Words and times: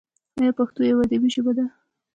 آیا 0.39 0.51
پښتو 0.59 0.79
یوه 0.89 1.01
ادبي 1.05 1.29
ژبه 1.35 1.51
نه 1.55 1.55
ده؟ 1.57 1.65